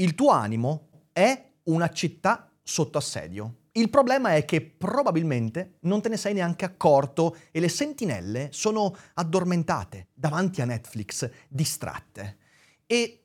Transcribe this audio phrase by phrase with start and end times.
[0.00, 3.56] Il tuo animo è una città sotto assedio.
[3.72, 8.96] Il problema è che probabilmente non te ne sei neanche accorto e le sentinelle sono
[9.12, 12.38] addormentate davanti a Netflix, distratte.
[12.86, 13.24] E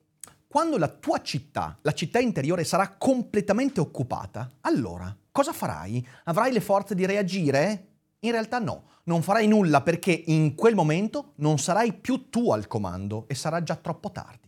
[0.49, 6.05] quando la tua città, la città interiore, sarà completamente occupata, allora cosa farai?
[6.25, 7.87] Avrai le forze di reagire?
[8.19, 12.67] In realtà no, non farai nulla perché in quel momento non sarai più tu al
[12.67, 14.44] comando e sarà già troppo tardi.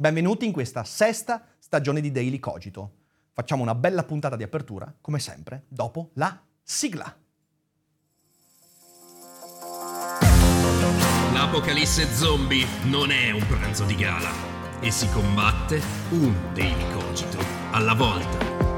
[0.00, 2.92] Benvenuti in questa sesta stagione di Daily Cogito.
[3.34, 7.14] Facciamo una bella puntata di apertura, come sempre, dopo la sigla.
[11.34, 14.30] L'apocalisse zombie non è un pranzo di gala
[14.80, 17.36] e si combatte un Daily Cogito
[17.72, 18.69] alla volta.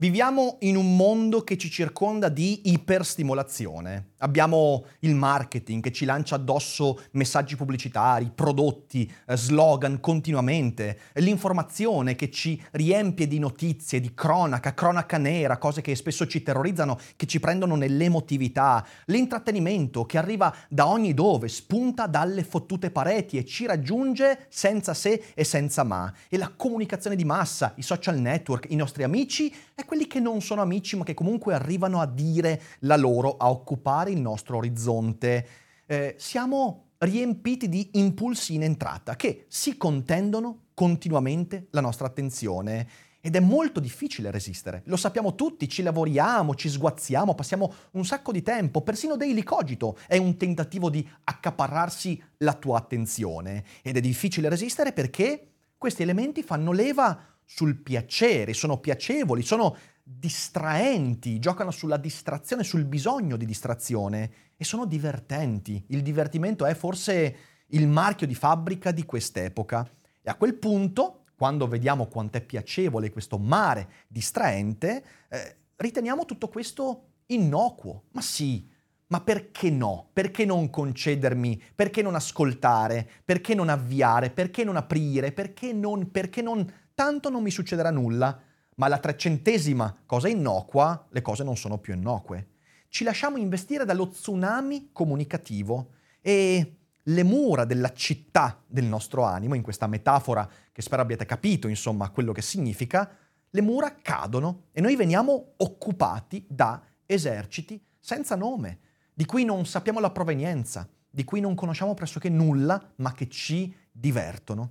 [0.00, 4.12] Viviamo in un mondo che ci circonda di iperstimolazione.
[4.20, 12.30] Abbiamo il marketing che ci lancia addosso messaggi pubblicitari, prodotti, eh, slogan continuamente, l'informazione che
[12.30, 17.38] ci riempie di notizie, di cronaca, cronaca nera, cose che spesso ci terrorizzano, che ci
[17.38, 24.46] prendono nell'emotività, l'intrattenimento che arriva da ogni dove, spunta dalle fottute pareti e ci raggiunge
[24.48, 26.10] senza se e senza ma.
[26.30, 30.40] E la comunicazione di massa, i social network, i nostri amici e quelli che non
[30.40, 35.48] sono amici ma che comunque arrivano a dire la loro, a occupare il nostro orizzonte.
[35.84, 42.86] Eh, siamo riempiti di impulsi in entrata che si contendono continuamente la nostra attenzione.
[43.20, 44.82] Ed è molto difficile resistere.
[44.84, 49.98] Lo sappiamo tutti, ci lavoriamo, ci sguazziamo, passiamo un sacco di tempo, persino Daily Cogito
[50.06, 53.64] è un tentativo di accaparrarsi la tua attenzione.
[53.82, 61.40] Ed è difficile resistere perché questi elementi fanno leva sul piacere, sono piacevoli, sono distraenti,
[61.40, 65.82] giocano sulla distrazione, sul bisogno di distrazione e sono divertenti.
[65.88, 67.36] Il divertimento è forse
[67.70, 69.84] il marchio di fabbrica di quest'epoca.
[70.22, 76.48] E a quel punto, quando vediamo quanto è piacevole questo mare distraente, eh, riteniamo tutto
[76.48, 78.04] questo innocuo.
[78.12, 78.64] Ma sì,
[79.10, 80.10] ma perché no?
[80.12, 81.60] Perché non concedermi?
[81.74, 83.08] Perché non ascoltare?
[83.24, 84.30] Perché non avviare?
[84.30, 85.32] Perché non aprire?
[85.32, 88.40] Perché non, perché non tanto non mi succederà nulla,
[88.76, 92.50] ma alla trecentesima cosa innocua, le cose non sono più innocue.
[92.88, 99.62] Ci lasciamo investire dallo tsunami comunicativo e le mura della città del nostro animo, in
[99.62, 103.10] questa metafora che spero abbiate capito, insomma, quello che significa,
[103.50, 108.78] le mura cadono e noi veniamo occupati da eserciti senza nome,
[109.20, 113.70] di cui non sappiamo la provenienza, di cui non conosciamo pressoché nulla, ma che ci
[113.92, 114.70] divertono.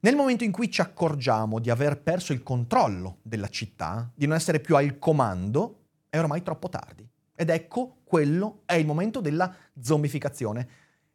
[0.00, 4.34] Nel momento in cui ci accorgiamo di aver perso il controllo della città, di non
[4.34, 7.06] essere più al comando, è ormai troppo tardi.
[7.34, 10.68] Ed ecco, quello è il momento della zombificazione.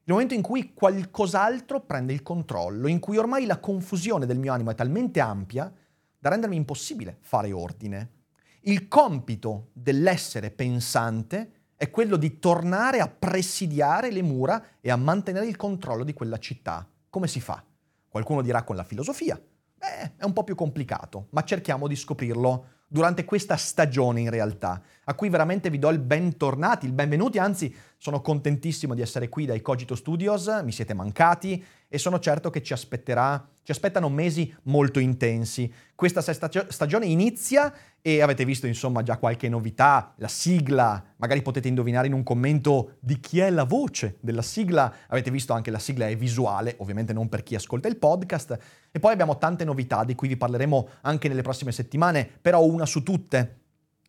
[0.03, 4.53] Il momento in cui qualcos'altro prende il controllo, in cui ormai la confusione del mio
[4.53, 5.73] animo è talmente ampia
[6.19, 8.11] da rendermi impossibile fare ordine.
[8.65, 15.47] Il compito dell'essere pensante è quello di tornare a presidiare le mura e a mantenere
[15.47, 16.87] il controllo di quella città.
[17.09, 17.65] Come si fa?
[18.07, 19.41] Qualcuno dirà con la filosofia.
[19.77, 24.79] Beh, è un po' più complicato, ma cerchiamo di scoprirlo durante questa stagione in realtà,
[25.05, 29.47] a cui veramente vi do il bentornati, il benvenuti, anzi sono contentissimo di essere qui
[29.47, 34.55] dai Cogito Studios, mi siete mancati e sono certo che ci aspetterà, ci aspettano mesi
[34.63, 35.69] molto intensi.
[35.93, 42.07] Questa stagione inizia e avete visto insomma già qualche novità, la sigla, magari potete indovinare
[42.07, 46.07] in un commento di chi è la voce della sigla, avete visto anche la sigla
[46.07, 48.57] è visuale, ovviamente non per chi ascolta il podcast,
[48.89, 52.85] e poi abbiamo tante novità di cui vi parleremo anche nelle prossime settimane, però una
[52.85, 53.57] su tutte.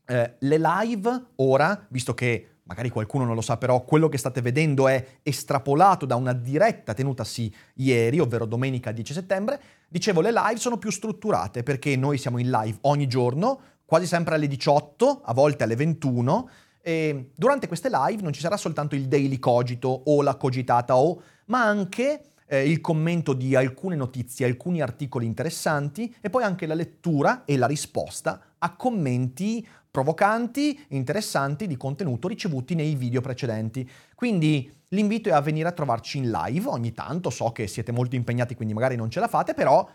[0.06, 4.40] Eh, le live ora, visto che magari qualcuno non lo sa, però quello che state
[4.40, 9.60] vedendo è estrapolato da una diretta tenutasi ieri, ovvero domenica 10 settembre.
[9.88, 14.36] Dicevo, le live sono più strutturate perché noi siamo in live ogni giorno, quasi sempre
[14.36, 16.48] alle 18, a volte alle 21.
[16.80, 21.20] E durante queste live non ci sarà soltanto il daily cogito o la cogitata o,
[21.46, 26.75] ma anche eh, il commento di alcune notizie, alcuni articoli interessanti e poi anche la
[26.75, 33.88] lettura e la risposta a commenti provocanti, interessanti di contenuto ricevuti nei video precedenti.
[34.14, 38.17] Quindi l'invito è a venire a trovarci in live ogni tanto, so che siete molto
[38.17, 39.87] impegnati quindi magari non ce la fate, però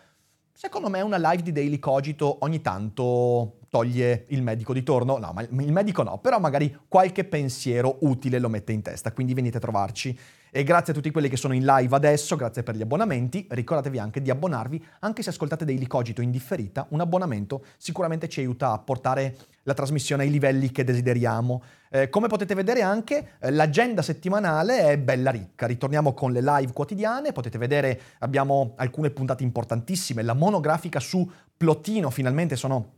[0.54, 5.32] secondo me una live di Daily Cogito ogni tanto toglie il medico di torno, no,
[5.34, 9.58] ma il medico no, però magari qualche pensiero utile lo mette in testa, quindi venite
[9.58, 10.18] a trovarci.
[10.50, 14.00] E grazie a tutti quelli che sono in live adesso, grazie per gli abbonamenti, ricordatevi
[14.00, 18.72] anche di abbonarvi, anche se ascoltate Daily Cogito in differita, un abbonamento sicuramente ci aiuta
[18.72, 21.62] a portare la trasmissione ai livelli che desideriamo.
[21.90, 26.72] Eh, come potete vedere anche eh, l'agenda settimanale è bella ricca, ritorniamo con le live
[26.72, 32.97] quotidiane, potete vedere abbiamo alcune puntate importantissime, la monografica su Plotino, finalmente sono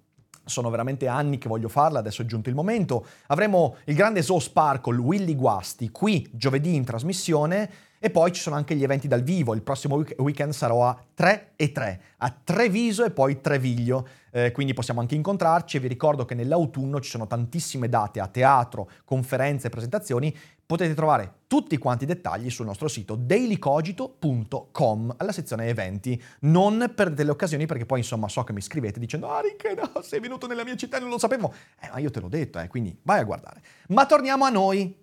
[0.49, 3.05] sono veramente anni che voglio farla, adesso è giunto il momento.
[3.27, 8.55] Avremo il grande Zoo Sparkle Willy Guasti qui giovedì in trasmissione e poi ci sono
[8.55, 9.53] anche gli eventi dal vivo.
[9.53, 14.07] Il prossimo weekend sarò a 3 e 3, a Treviso e poi Treviglio.
[14.31, 18.27] Eh, quindi possiamo anche incontrarci e vi ricordo che nell'autunno ci sono tantissime date a
[18.27, 20.35] teatro, conferenze presentazioni.
[20.69, 26.21] Potete trovare tutti quanti i dettagli sul nostro sito dailycogito.com alla sezione eventi.
[26.41, 30.03] Non perdete le occasioni perché poi insomma so che mi scrivete dicendo ah Rick, no,
[30.03, 31.51] sei venuto nella mia città e non lo sapevo.
[31.81, 33.63] Eh, ma io te l'ho detto, eh, quindi vai a guardare.
[33.87, 34.95] Ma torniamo a noi.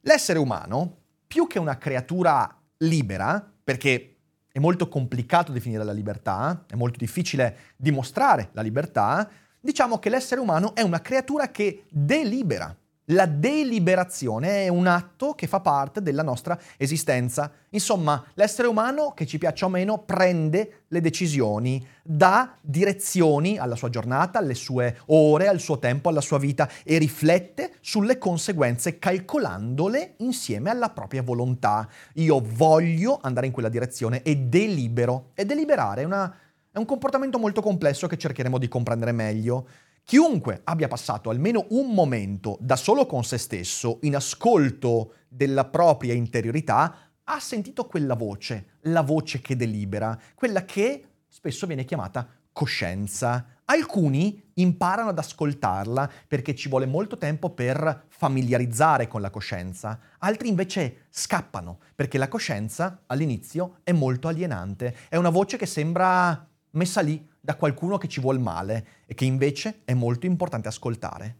[0.00, 4.16] L'essere umano più che una creatura libera, perché
[4.52, 9.26] è molto complicato definire la libertà, è molto difficile dimostrare la libertà,
[9.58, 12.76] diciamo che l'essere umano è una creatura che delibera.
[13.06, 17.50] La deliberazione è un atto che fa parte della nostra esistenza.
[17.70, 23.88] Insomma, l'essere umano, che ci piaccia o meno, prende le decisioni, dà direzioni alla sua
[23.88, 30.14] giornata, alle sue ore, al suo tempo, alla sua vita e riflette sulle conseguenze calcolandole
[30.18, 31.88] insieme alla propria volontà.
[32.14, 35.30] Io voglio andare in quella direzione e delibero.
[35.34, 36.32] E deliberare è, una,
[36.70, 39.66] è un comportamento molto complesso che cercheremo di comprendere meglio.
[40.04, 46.12] Chiunque abbia passato almeno un momento da solo con se stesso, in ascolto della propria
[46.12, 53.46] interiorità, ha sentito quella voce, la voce che delibera, quella che spesso viene chiamata coscienza.
[53.64, 60.48] Alcuni imparano ad ascoltarla perché ci vuole molto tempo per familiarizzare con la coscienza, altri
[60.48, 67.00] invece scappano perché la coscienza all'inizio è molto alienante, è una voce che sembra messa
[67.00, 71.36] lì da qualcuno che ci vuole male e che invece è molto importante ascoltare.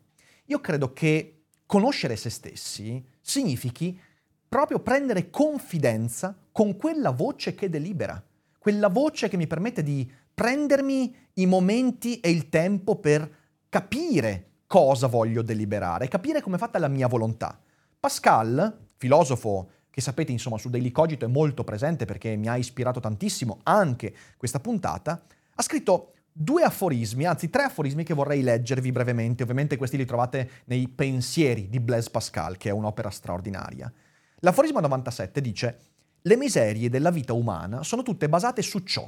[0.47, 3.99] Io credo che conoscere se stessi significhi
[4.49, 8.23] proprio prendere confidenza con quella voce che delibera,
[8.59, 15.07] quella voce che mi permette di prendermi i momenti e il tempo per capire cosa
[15.07, 17.59] voglio deliberare, capire come è fatta la mia volontà.
[17.99, 22.99] Pascal, filosofo che sapete insomma su Daily Cogito è molto presente perché mi ha ispirato
[22.99, 25.23] tantissimo anche questa puntata,
[25.55, 29.43] ha scritto due aforismi, anzi tre aforismi che vorrei leggervi brevemente.
[29.43, 33.93] Ovviamente questi li trovate nei Pensieri di Blaise Pascal, che è un'opera straordinaria.
[34.37, 35.79] L'aforisma 97 dice:
[36.23, 39.07] Le miserie della vita umana sono tutte basate su ciò.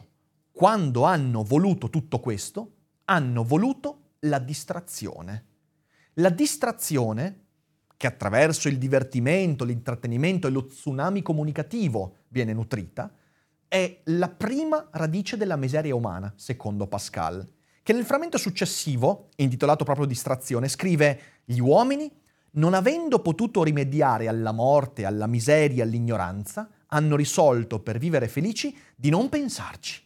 [0.53, 2.73] Quando hanno voluto tutto questo,
[3.07, 5.47] hanno voluto la distrazione.
[6.19, 7.44] La distrazione,
[7.97, 13.13] che attraverso il divertimento, l'intrattenimento e lo tsunami comunicativo viene nutrita,
[13.69, 17.47] è la prima radice della miseria umana, secondo Pascal,
[17.83, 22.11] che nel frammento successivo, intitolato proprio Distrazione, scrive gli uomini,
[22.53, 29.11] non avendo potuto rimediare alla morte, alla miseria, all'ignoranza, hanno risolto per vivere felici di
[29.11, 30.03] non pensarci.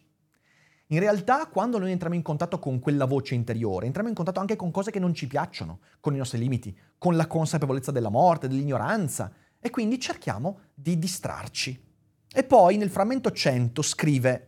[0.91, 4.55] In realtà, quando noi entriamo in contatto con quella voce interiore, entriamo in contatto anche
[4.55, 8.47] con cose che non ci piacciono, con i nostri limiti, con la consapevolezza della morte,
[8.47, 11.79] dell'ignoranza, e quindi cerchiamo di distrarci.
[12.33, 14.47] E poi nel frammento 100 scrive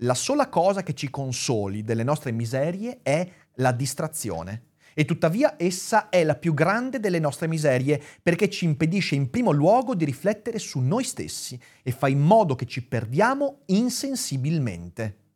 [0.00, 4.64] la sola cosa che ci consoli delle nostre miserie è la distrazione.
[4.92, 9.52] E tuttavia essa è la più grande delle nostre miserie perché ci impedisce in primo
[9.52, 15.27] luogo di riflettere su noi stessi e fa in modo che ci perdiamo insensibilmente.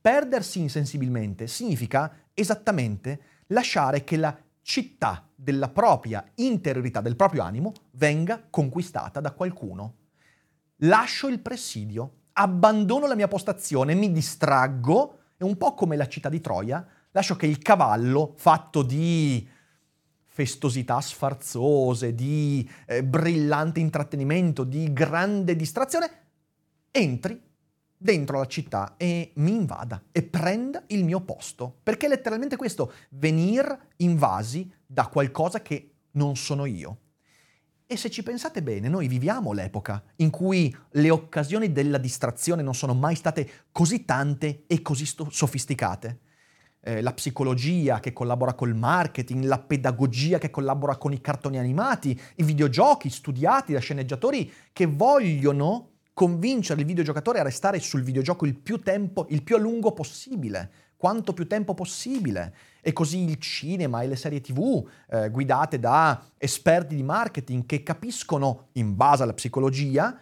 [0.00, 8.42] Perdersi insensibilmente significa esattamente lasciare che la città della propria interiorità, del proprio animo, venga
[8.48, 9.94] conquistata da qualcuno.
[10.82, 16.28] Lascio il presidio, abbandono la mia postazione, mi distraggo, è un po' come la città
[16.28, 19.46] di Troia, lascio che il cavallo, fatto di
[20.24, 26.10] festosità sfarzose, di eh, brillante intrattenimento, di grande distrazione,
[26.90, 27.48] entri
[28.02, 31.80] dentro la città e mi invada e prenda il mio posto.
[31.82, 36.98] Perché è letteralmente questo, venir invasi da qualcosa che non sono io.
[37.86, 42.74] E se ci pensate bene, noi viviamo l'epoca in cui le occasioni della distrazione non
[42.74, 46.20] sono mai state così tante e così sto- sofisticate.
[46.82, 52.18] eh, la psicologia che collabora col marketing, la pedagogia che collabora con i cartoni animati,
[52.36, 55.89] i videogiochi studiati da sceneggiatori che vogliono
[56.20, 60.70] convincere il videogiocatore a restare sul videogioco il più tempo, il più a lungo possibile,
[60.98, 62.54] quanto più tempo possibile.
[62.82, 67.82] E così il cinema e le serie tv eh, guidate da esperti di marketing che
[67.82, 70.14] capiscono, in base alla psicologia,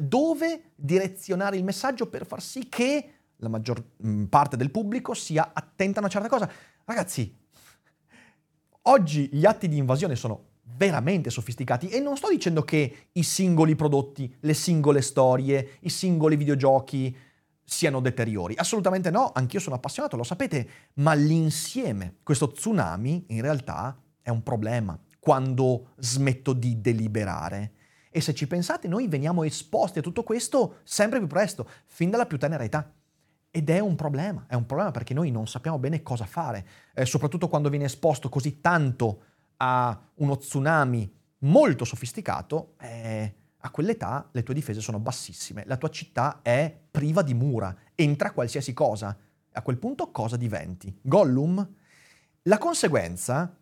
[0.00, 5.50] dove direzionare il messaggio per far sì che la maggior mm, parte del pubblico sia
[5.52, 6.50] attenta a una certa cosa.
[6.86, 7.36] Ragazzi,
[8.84, 13.74] oggi gli atti di invasione sono veramente sofisticati e non sto dicendo che i singoli
[13.74, 17.16] prodotti, le singole storie, i singoli videogiochi
[17.64, 18.54] siano deteriori.
[18.56, 24.42] Assolutamente no, anch'io sono appassionato, lo sapete, ma l'insieme, questo tsunami in realtà è un
[24.42, 27.72] problema quando smetto di deliberare.
[28.10, 32.26] E se ci pensate, noi veniamo esposti a tutto questo sempre più presto, fin dalla
[32.26, 32.92] più tenera età.
[33.50, 37.04] Ed è un problema, è un problema perché noi non sappiamo bene cosa fare, eh,
[37.04, 39.24] soprattutto quando viene esposto così tanto
[39.58, 45.90] a uno tsunami molto sofisticato, eh, a quell'età le tue difese sono bassissime, la tua
[45.90, 49.16] città è priva di mura, entra qualsiasi cosa.
[49.54, 50.96] A quel punto cosa diventi?
[51.00, 51.74] Gollum?
[52.42, 53.56] La conseguenza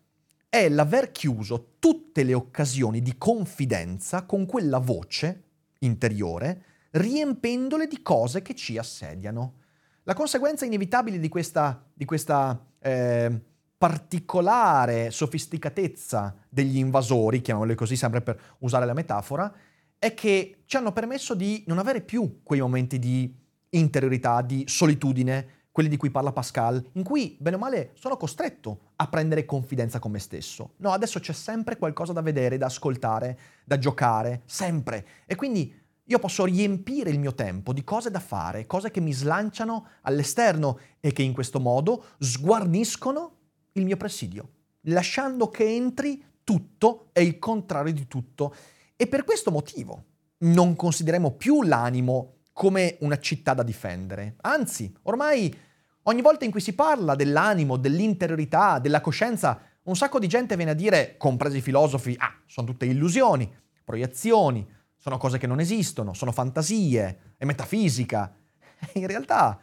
[0.49, 5.43] è l'aver chiuso tutte le occasioni di confidenza con quella voce
[5.79, 9.59] interiore, riempendole di cose che ci assediano.
[10.03, 13.41] La conseguenza inevitabile di questa, di questa eh,
[13.81, 19.51] particolare sofisticatezza degli invasori, chiamiamoli così sempre per usare la metafora,
[19.97, 23.35] è che ci hanno permesso di non avere più quei momenti di
[23.69, 28.91] interiorità, di solitudine, quelli di cui parla Pascal, in cui, bene o male, sono costretto
[28.97, 30.73] a prendere confidenza con me stesso.
[30.77, 35.07] No, adesso c'è sempre qualcosa da vedere, da ascoltare, da giocare, sempre.
[35.25, 35.73] E quindi
[36.03, 40.77] io posso riempire il mio tempo di cose da fare, cose che mi slanciano all'esterno
[40.99, 43.37] e che in questo modo sguarniscono
[43.73, 44.49] il mio presidio,
[44.81, 48.53] lasciando che entri tutto e il contrario di tutto.
[48.95, 50.05] E per questo motivo
[50.39, 54.35] non consideriamo più l'animo come una città da difendere.
[54.41, 55.55] Anzi, ormai
[56.03, 60.71] ogni volta in cui si parla dell'animo, dell'interiorità, della coscienza, un sacco di gente viene
[60.71, 63.51] a dire, compresi i filosofi, ah, sono tutte illusioni,
[63.83, 68.35] proiezioni, sono cose che non esistono, sono fantasie, è metafisica.
[68.93, 69.59] in realtà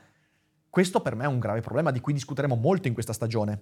[0.69, 3.61] questo per me è un grave problema di cui discuteremo molto in questa stagione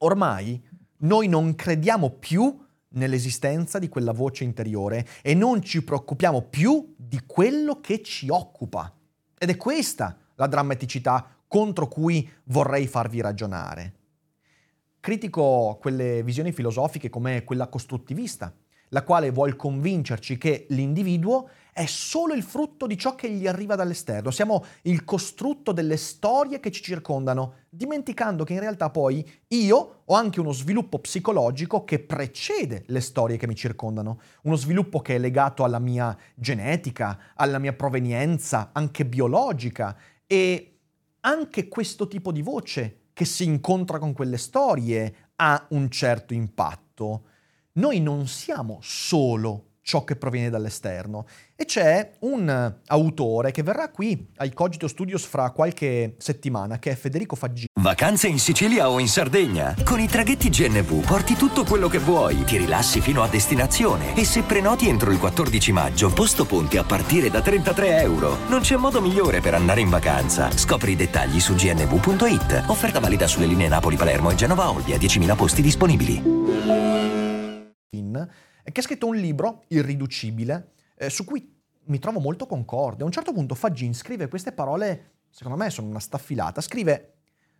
[0.00, 0.62] ormai
[0.98, 7.20] noi non crediamo più nell'esistenza di quella voce interiore e non ci preoccupiamo più di
[7.26, 8.94] quello che ci occupa.
[9.38, 13.94] Ed è questa la drammaticità contro cui vorrei farvi ragionare.
[15.00, 18.54] Critico quelle visioni filosofiche come quella costruttivista,
[18.88, 23.74] la quale vuol convincerci che l'individuo è solo il frutto di ciò che gli arriva
[23.74, 30.02] dall'esterno, siamo il costrutto delle storie che ci circondano, dimenticando che in realtà poi io
[30.04, 35.16] ho anche uno sviluppo psicologico che precede le storie che mi circondano, uno sviluppo che
[35.16, 39.96] è legato alla mia genetica, alla mia provenienza, anche biologica.
[40.26, 40.78] E
[41.20, 47.24] anche questo tipo di voce che si incontra con quelle storie ha un certo impatto.
[47.72, 51.26] Noi non siamo solo ciò che proviene dall'esterno.
[51.56, 56.94] E c'è un autore che verrà qui ai Cogito Studios fra qualche settimana, che è
[56.94, 57.66] Federico Faggini.
[57.80, 59.74] Vacanze in Sicilia o in Sardegna?
[59.84, 64.24] Con i traghetti GNV porti tutto quello che vuoi, ti rilassi fino a destinazione e
[64.24, 68.36] se prenoti entro il 14 maggio, posto ponti a partire da 33 euro.
[68.48, 70.50] Non c'è modo migliore per andare in vacanza.
[70.50, 72.64] Scopri i dettagli su gnv.it.
[72.66, 76.40] Offerta valida sulle linee Napoli-Palermo e Genova-Olbia, 10.000 posti disponibili
[78.64, 83.02] che ha scritto un libro irriducibile eh, su cui mi trovo molto concorde.
[83.02, 87.14] A un certo punto Fagin scrive queste parole, secondo me sono una staffilata, scrive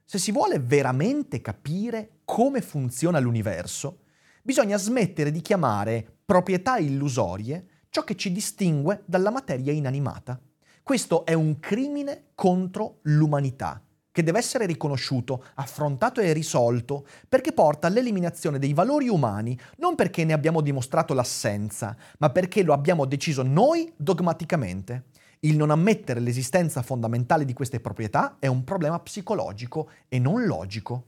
[0.04, 4.00] se si vuole veramente capire come funziona l'universo,
[4.42, 10.40] bisogna smettere di chiamare proprietà illusorie ciò che ci distingue dalla materia inanimata.
[10.82, 17.86] Questo è un crimine contro l'umanità che deve essere riconosciuto, affrontato e risolto, perché porta
[17.86, 23.42] all'eliminazione dei valori umani, non perché ne abbiamo dimostrato l'assenza, ma perché lo abbiamo deciso
[23.42, 25.04] noi dogmaticamente.
[25.40, 31.04] Il non ammettere l'esistenza fondamentale di queste proprietà è un problema psicologico e non logico.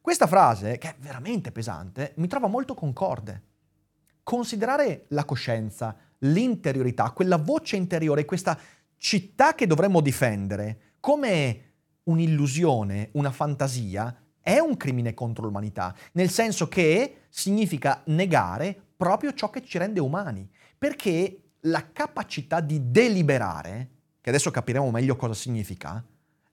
[0.00, 3.42] Questa frase, che è veramente pesante, mi trova molto concorde.
[4.22, 8.58] Considerare la coscienza, l'interiorità, quella voce interiore, questa
[8.96, 11.73] città che dovremmo difendere, come
[12.04, 19.50] un'illusione, una fantasia, è un crimine contro l'umanità, nel senso che significa negare proprio ciò
[19.50, 26.04] che ci rende umani, perché la capacità di deliberare, che adesso capiremo meglio cosa significa,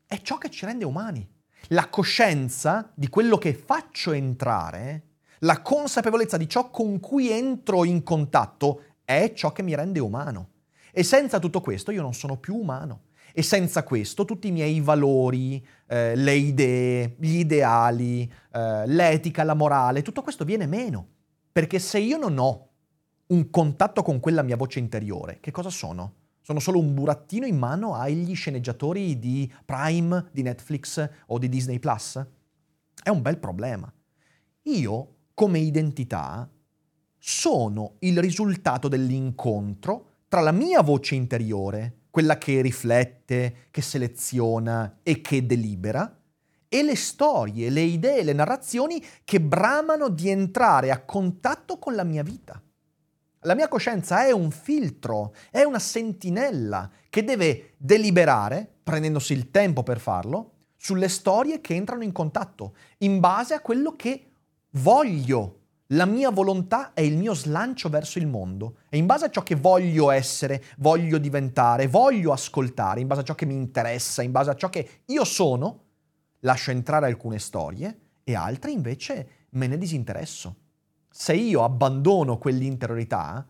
[0.06, 1.28] è ciò che ci rende umani.
[1.68, 5.04] La coscienza di quello che faccio entrare,
[5.40, 10.50] la consapevolezza di ciò con cui entro in contatto è ciò che mi rende umano.
[10.92, 13.04] E senza tutto questo io non sono più umano.
[13.34, 19.54] E senza questo tutti i miei valori, eh, le idee, gli ideali, eh, l'etica, la
[19.54, 21.08] morale, tutto questo viene meno.
[21.52, 22.70] Perché se io non ho
[23.28, 26.16] un contatto con quella mia voce interiore, che cosa sono?
[26.42, 31.80] Sono solo un burattino in mano agli sceneggiatori di Prime, di Netflix o di Disney
[31.80, 32.26] Plus?
[33.04, 33.92] È un bel problema.
[34.64, 36.50] Io, come identità,
[37.18, 45.22] sono il risultato dell'incontro tra la mia voce interiore, quella che riflette, che seleziona e
[45.22, 46.20] che delibera,
[46.68, 52.04] e le storie, le idee, le narrazioni che bramano di entrare a contatto con la
[52.04, 52.62] mia vita.
[53.42, 59.82] La mia coscienza è un filtro, è una sentinella che deve deliberare, prendendosi il tempo
[59.82, 64.32] per farlo, sulle storie che entrano in contatto, in base a quello che
[64.72, 65.61] voglio.
[65.94, 68.78] La mia volontà è il mio slancio verso il mondo.
[68.90, 73.24] E in base a ciò che voglio essere, voglio diventare, voglio ascoltare, in base a
[73.26, 75.84] ciò che mi interessa, in base a ciò che io sono,
[76.40, 80.56] lascio entrare alcune storie e altre invece me ne disinteresso.
[81.10, 83.46] Se io abbandono quell'interiorità,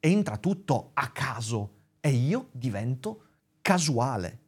[0.00, 1.70] entra tutto a caso
[2.00, 3.22] e io divento
[3.62, 4.40] casuale.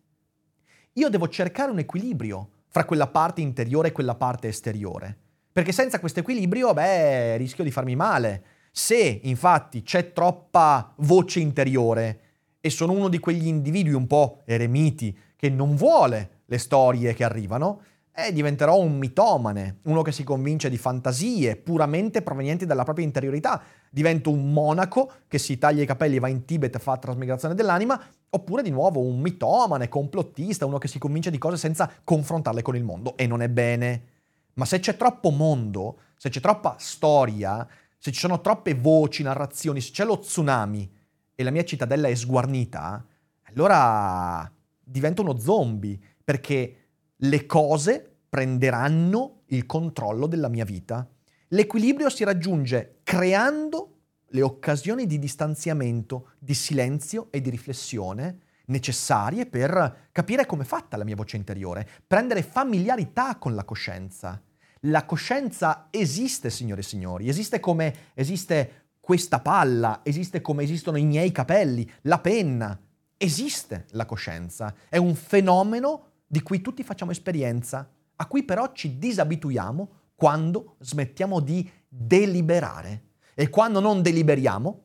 [0.94, 5.18] Io devo cercare un equilibrio fra quella parte interiore e quella parte esteriore,
[5.56, 8.42] perché senza questo equilibrio, beh, rischio di farmi male.
[8.70, 12.20] Se infatti c'è troppa voce interiore
[12.60, 17.24] e sono uno di quegli individui un po' eremiti che non vuole le storie che
[17.24, 17.80] arrivano,
[18.14, 23.62] eh, diventerò un mitomane, uno che si convince di fantasie puramente provenienti dalla propria interiorità.
[23.88, 27.54] Divento un monaco che si taglia i capelli e va in Tibet e fa trasmigrazione
[27.54, 27.98] dell'anima,
[28.28, 32.76] oppure di nuovo un mitomane, complottista, uno che si convince di cose senza confrontarle con
[32.76, 33.16] il mondo.
[33.16, 34.15] E non è bene.
[34.56, 37.66] Ma se c'è troppo mondo, se c'è troppa storia,
[37.98, 40.90] se ci sono troppe voci, narrazioni, se c'è lo tsunami
[41.34, 43.06] e la mia cittadella è sguarnita,
[43.42, 44.50] allora
[44.82, 46.76] divento uno zombie, perché
[47.16, 51.06] le cose prenderanno il controllo della mia vita.
[51.48, 53.92] L'equilibrio si raggiunge creando
[54.28, 60.96] le occasioni di distanziamento, di silenzio e di riflessione necessarie per capire come è fatta
[60.96, 64.40] la mia voce interiore, prendere familiarità con la coscienza.
[64.86, 71.04] La coscienza esiste, signore e signori, esiste come esiste questa palla, esiste come esistono i
[71.04, 72.80] miei capelli, la penna.
[73.16, 78.98] Esiste la coscienza, è un fenomeno di cui tutti facciamo esperienza, a cui però ci
[78.98, 83.04] disabituiamo quando smettiamo di deliberare.
[83.34, 84.84] E quando non deliberiamo,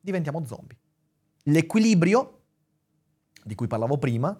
[0.00, 0.78] diventiamo zombie.
[1.44, 2.42] L'equilibrio,
[3.44, 4.38] di cui parlavo prima,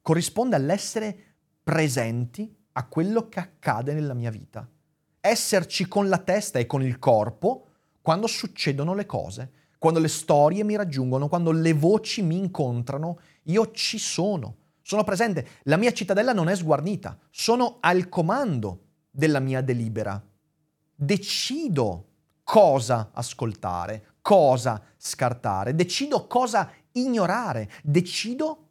[0.00, 4.68] corrisponde all'essere presenti a quello che accade nella mia vita.
[5.20, 7.66] Esserci con la testa e con il corpo
[8.00, 13.70] quando succedono le cose, quando le storie mi raggiungono, quando le voci mi incontrano, io
[13.70, 18.80] ci sono sono presente, la mia cittadella non è sguarnita, sono al comando
[19.10, 20.20] della mia delibera.
[20.94, 22.08] Decido
[22.42, 28.68] cosa ascoltare, cosa scartare, decido cosa ignorare, decido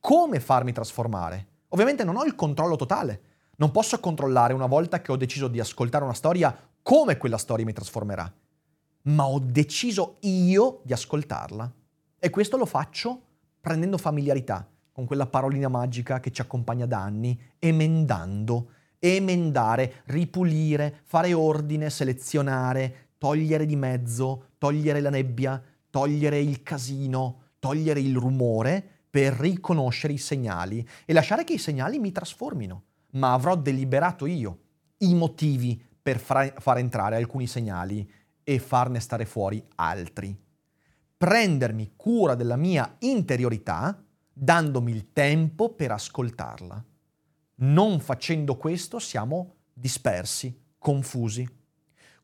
[0.00, 1.46] come farmi trasformare.
[1.68, 3.20] Ovviamente non ho il controllo totale,
[3.56, 7.64] non posso controllare una volta che ho deciso di ascoltare una storia come quella storia
[7.64, 8.32] mi trasformerà,
[9.02, 11.72] ma ho deciso io di ascoltarla.
[12.18, 13.22] E questo lo faccio
[13.60, 21.32] prendendo familiarità, con quella parolina magica che ci accompagna da anni, emendando, emendare, ripulire, fare
[21.34, 29.32] ordine, selezionare, togliere di mezzo, togliere la nebbia, togliere il casino, togliere il rumore per
[29.32, 32.84] riconoscere i segnali e lasciare che i segnali mi trasformino.
[33.12, 34.58] Ma avrò deliberato io
[34.98, 38.08] i motivi per far entrare alcuni segnali
[38.44, 40.36] e farne stare fuori altri.
[41.16, 44.00] Prendermi cura della mia interiorità
[44.32, 46.84] dandomi il tempo per ascoltarla.
[47.56, 51.48] Non facendo questo siamo dispersi, confusi.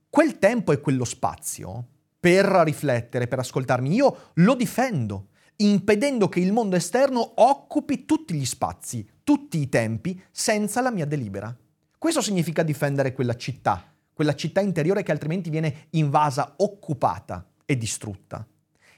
[0.09, 1.87] Quel tempo e quello spazio
[2.21, 8.45] per riflettere, per ascoltarmi, io lo difendo, impedendo che il mondo esterno occupi tutti gli
[8.45, 11.57] spazi, tutti i tempi, senza la mia delibera.
[11.99, 18.47] Questo significa difendere quella città, quella città interiore che altrimenti viene invasa, occupata e distrutta.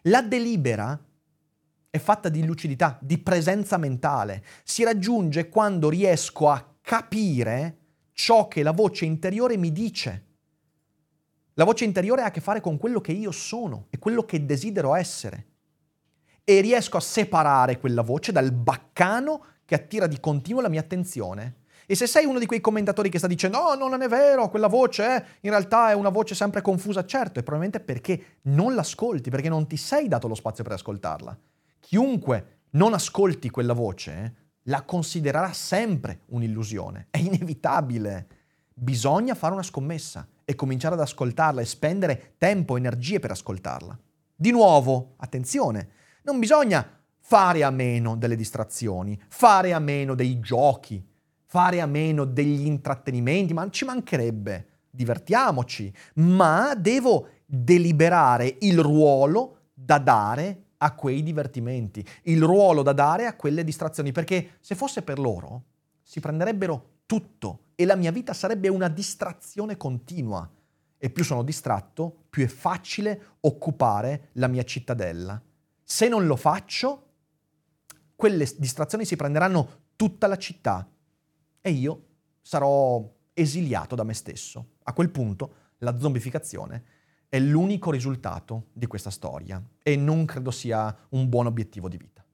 [0.03, 0.99] La delibera
[1.91, 4.45] è fatta di lucidità, di presenza mentale.
[4.65, 7.79] Si raggiunge quando riesco a capire
[8.13, 10.25] ciò che la voce interiore mi dice.
[11.55, 14.45] La voce interiore ha a che fare con quello che io sono e quello che
[14.45, 15.47] desidero essere.
[16.43, 21.63] E riesco a separare quella voce dal baccano che attira di continuo la mia attenzione.
[21.87, 24.49] E se sei uno di quei commentatori che sta dicendo no, no, non è vero,
[24.49, 28.75] quella voce è, in realtà è una voce sempre confusa, certo, è probabilmente perché non
[28.75, 31.39] l'ascolti, perché non ti sei dato lo spazio per ascoltarla.
[31.81, 34.35] Chiunque non ascolti quella voce
[34.69, 38.27] la considererà sempre un'illusione, è inevitabile.
[38.73, 43.99] Bisogna fare una scommessa e cominciare ad ascoltarla e spendere tempo, energie per ascoltarla.
[44.35, 45.89] Di nuovo, attenzione,
[46.23, 51.03] non bisogna fare a meno delle distrazioni, fare a meno dei giochi,
[51.47, 59.97] fare a meno degli intrattenimenti, ma ci mancherebbe, divertiamoci, ma devo deliberare il ruolo da
[59.99, 65.19] dare a quei divertimenti, il ruolo da dare a quelle distrazioni, perché se fosse per
[65.19, 65.63] loro
[66.03, 70.47] si prenderebbero tutto e la mia vita sarebbe una distrazione continua.
[70.99, 75.41] E più sono distratto, più è facile occupare la mia cittadella.
[75.83, 77.04] Se non lo faccio,
[78.17, 80.89] quelle distrazioni si prenderanno tutta la città
[81.61, 82.07] e io
[82.41, 84.73] sarò esiliato da me stesso.
[84.85, 86.85] A quel punto la zombificazione
[87.29, 92.25] è l'unico risultato di questa storia e non credo sia un buon obiettivo di vita.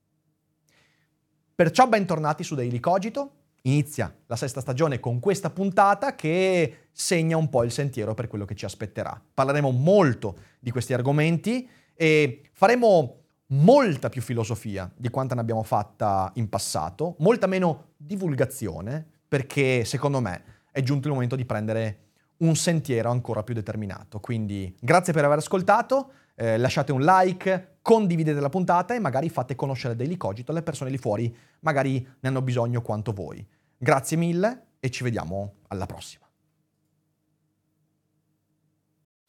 [1.55, 3.37] Perciò bentornati su Daily Cogito.
[3.63, 8.47] Inizia la sesta stagione con questa puntata che segna un po' il sentiero per quello
[8.47, 9.23] che ci aspetterà.
[9.35, 13.20] Parleremo molto di questi argomenti e faremo
[13.51, 20.21] molta più filosofia di quanta ne abbiamo fatta in passato, molta meno divulgazione, perché secondo
[20.21, 21.99] me è giunto il momento di prendere
[22.39, 24.21] un sentiero ancora più determinato.
[24.21, 29.55] Quindi grazie per aver ascoltato, eh, lasciate un like, condividete la puntata e magari fate
[29.55, 33.47] conoscere Daily Cogito alle persone lì fuori, magari ne hanno bisogno quanto voi.
[33.77, 36.30] Grazie mille e ci vediamo alla prossima.